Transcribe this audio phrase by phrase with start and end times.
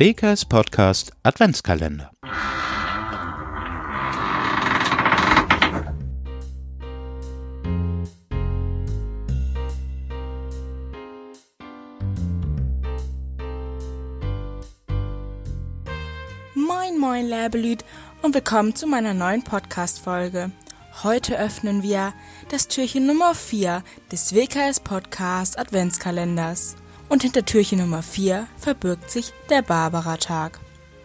[0.00, 2.12] WKS Podcast Adventskalender.
[16.54, 17.84] Moin moin Läbelüt
[18.22, 20.52] und willkommen zu meiner neuen Podcast-Folge.
[21.02, 22.14] Heute öffnen wir
[22.52, 26.76] das Türchen Nummer 4 des WKS Podcast Adventskalenders.
[27.08, 30.60] Und hinter Türchen Nummer 4 verbirgt sich der Barbara-Tag.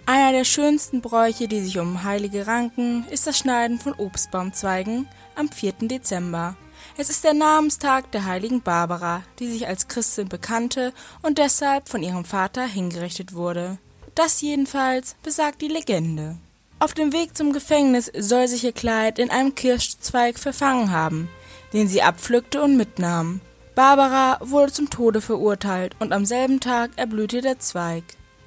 [0.06, 5.50] Einer der schönsten Bräuche, die sich um Heilige ranken, ist das Schneiden von Obstbaumzweigen am
[5.50, 5.74] 4.
[5.84, 6.58] Dezember.
[6.98, 12.04] Es ist der Namenstag der heiligen Barbara, die sich als Christin bekannte und deshalb von
[12.04, 13.78] ihrem Vater hingerichtet wurde.
[14.14, 16.38] Das jedenfalls besagt die Legende.
[16.80, 21.30] Auf dem Weg zum Gefängnis soll sich ihr Kleid in einem Kirschzweig verfangen haben,
[21.72, 23.40] den sie abpflückte und mitnahm.
[23.76, 28.04] Barbara wurde zum Tode verurteilt und am selben Tag erblühte der Zweig.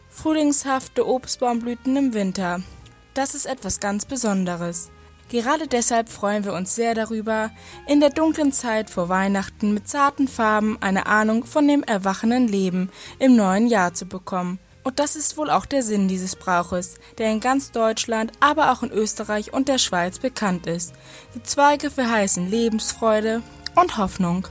[0.09, 2.63] Frühlingshafte Obstbaumblüten im Winter.
[3.15, 4.91] Das ist etwas ganz Besonderes.
[5.29, 7.51] Gerade deshalb freuen wir uns sehr darüber,
[7.89, 12.91] in der dunklen Zeit vor Weihnachten mit zarten Farben eine Ahnung von dem erwachenden Leben
[13.19, 17.33] im neuen Jahr zu bekommen und das ist wohl auch der Sinn dieses Brauches, der
[17.33, 20.95] in ganz Deutschland, aber auch in Österreich und der Schweiz bekannt ist.
[21.35, 23.43] Die Zweige verheißen Lebensfreude
[23.75, 24.47] und Hoffnung.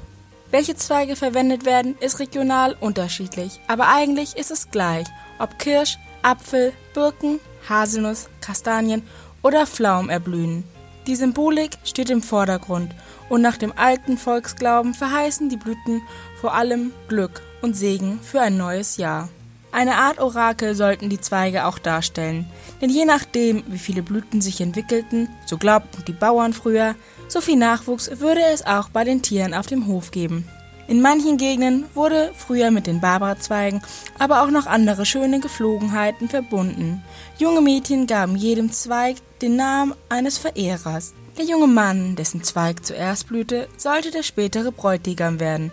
[0.51, 5.07] Welche Zweige verwendet werden, ist regional unterschiedlich, aber eigentlich ist es gleich,
[5.39, 9.03] ob Kirsch, Apfel, Birken, Haselnuss, Kastanien
[9.41, 10.63] oder Pflaumen erblühen.
[11.07, 12.93] Die Symbolik steht im Vordergrund
[13.29, 16.01] und nach dem alten Volksglauben verheißen die Blüten
[16.39, 19.29] vor allem Glück und Segen für ein neues Jahr.
[19.71, 22.47] Eine Art Orakel sollten die Zweige auch darstellen,
[22.81, 26.95] denn je nachdem, wie viele Blüten sich entwickelten, so glaubten die Bauern früher,
[27.27, 30.47] so viel Nachwuchs würde es auch bei den Tieren auf dem Hof geben.
[30.87, 33.81] In manchen Gegenden wurde früher mit den Barbarazweigen
[34.19, 37.03] aber auch noch andere schöne Geflogenheiten verbunden.
[37.39, 41.13] Junge Mädchen gaben jedem Zweig den Namen eines Verehrers.
[41.37, 45.71] Der junge Mann, dessen Zweig zuerst blühte, sollte der spätere Bräutigam werden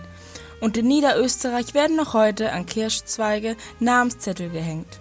[0.62, 5.00] und in Niederösterreich werden noch heute an Kirschzweige Namenszettel gehängt.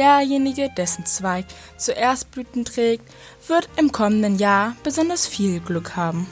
[0.00, 1.44] Derjenige, dessen Zweig
[1.76, 3.04] zuerst Blüten trägt,
[3.46, 6.26] wird im kommenden Jahr besonders viel Glück haben.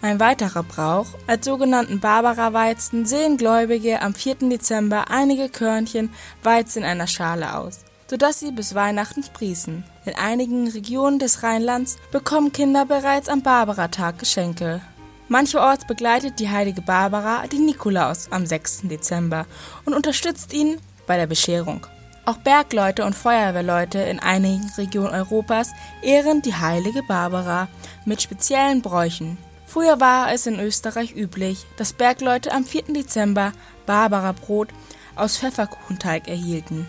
[0.00, 4.48] Ein weiterer Brauch, als sogenannten Barbara-Weizen sehen Gläubige am 4.
[4.50, 6.12] Dezember einige Körnchen
[6.42, 9.84] Weizen in einer Schale aus, sodass sie bis Weihnachten sprießen.
[10.04, 14.80] In einigen Regionen des Rheinlands bekommen Kinder bereits am Barbara-Tag Geschenke.
[15.28, 18.88] Mancherorts begleitet die heilige Barbara den Nikolaus am 6.
[18.88, 19.46] Dezember
[19.84, 21.86] und unterstützt ihn bei der Bescherung.
[22.24, 25.70] Auch Bergleute und Feuerwehrleute in einigen Regionen Europas
[26.02, 27.66] ehren die heilige Barbara
[28.04, 29.38] mit speziellen Bräuchen.
[29.66, 32.92] Früher war es in Österreich üblich, dass Bergleute am 4.
[32.92, 33.52] Dezember
[33.86, 34.68] Barbara-Brot
[35.16, 36.86] aus Pfefferkuchenteig erhielten.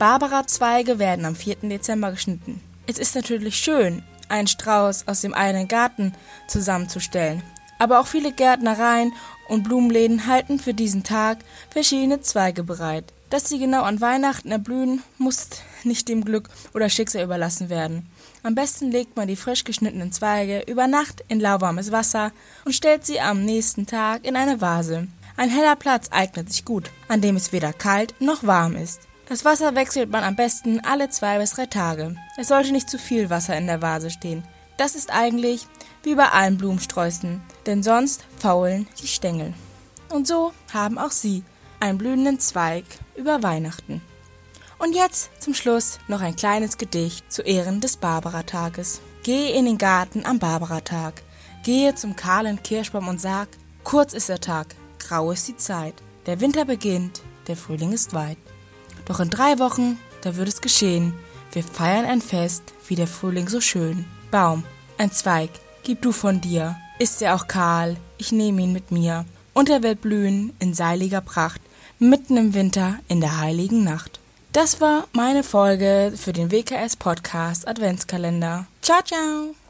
[0.00, 1.56] Barbara-Zweige werden am 4.
[1.62, 2.60] Dezember geschnitten.
[2.88, 6.14] Es ist natürlich schön, einen Strauß aus dem eigenen Garten
[6.48, 7.42] zusammenzustellen,
[7.78, 9.12] aber auch viele Gärtnereien
[9.48, 11.38] und Blumenläden halten für diesen Tag
[11.70, 13.12] verschiedene Zweige bereit.
[13.34, 15.48] Dass sie genau an Weihnachten erblühen, muss
[15.82, 18.06] nicht dem Glück oder Schicksal überlassen werden.
[18.44, 22.30] Am besten legt man die frisch geschnittenen Zweige über Nacht in lauwarmes Wasser
[22.64, 25.08] und stellt sie am nächsten Tag in eine Vase.
[25.36, 29.00] Ein heller Platz eignet sich gut, an dem es weder kalt noch warm ist.
[29.28, 32.14] Das Wasser wechselt man am besten alle zwei bis drei Tage.
[32.36, 34.44] Es sollte nicht zu viel Wasser in der Vase stehen.
[34.76, 35.66] Das ist eigentlich
[36.04, 39.54] wie bei allen Blumensträußen, denn sonst faulen die Stängel.
[40.08, 41.42] Und so haben auch sie
[41.84, 42.84] einen blühenden Zweig
[43.14, 44.00] über Weihnachten.
[44.78, 49.02] Und jetzt zum Schluss noch ein kleines Gedicht zu Ehren des Barbaratages.
[49.22, 51.22] Geh in den Garten am Barbaratag,
[51.62, 53.48] gehe zum kahlen Kirschbaum und sag,
[53.84, 55.94] kurz ist der Tag, grau ist die Zeit,
[56.26, 58.38] der Winter beginnt, der Frühling ist weit.
[59.06, 61.14] Doch in drei Wochen, da wird es geschehen,
[61.52, 64.06] wir feiern ein Fest, wie der Frühling so schön.
[64.30, 64.64] Baum,
[64.98, 65.50] ein Zweig,
[65.82, 69.82] Gib du von dir, ist er auch kahl, ich nehme ihn mit mir, und er
[69.82, 71.60] wird blühen in seiliger Pracht,
[72.08, 74.20] mitten im Winter in der heiligen Nacht.
[74.52, 78.66] Das war meine Folge für den WKS Podcast Adventskalender.
[78.82, 79.63] Ciao, ciao!